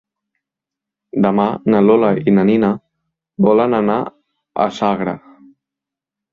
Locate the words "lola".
1.89-2.09